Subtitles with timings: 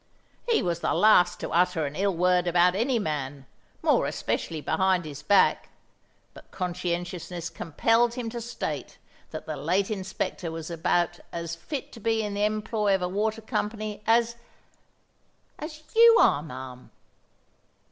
[0.49, 3.45] He was the last to utter an ill word about any man,
[3.83, 5.69] more especially behind his back,
[6.33, 8.97] but conscientiousness compelled him to state
[9.29, 13.07] that the late inspector was about as fit to be in the employ of a
[13.07, 16.89] water company as—"as you are, ma'am."